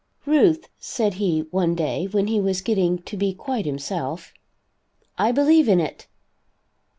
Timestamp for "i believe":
5.19-5.69